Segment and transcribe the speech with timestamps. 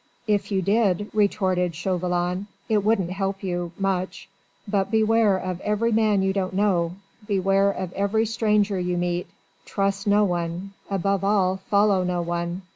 [0.25, 3.71] "If you did," retorted Chauvelin, "it wouldn't help you...
[3.77, 4.29] much.
[4.67, 6.93] But beware of every man you don't know;
[7.27, 9.27] beware of every stranger you meet;
[9.63, 12.63] trust no one; above all, follow no one.